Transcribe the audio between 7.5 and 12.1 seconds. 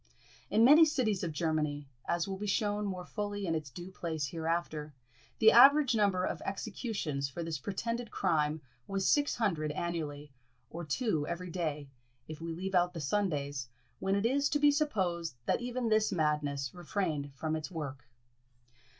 pretended crime was six hundred annually, or two every day,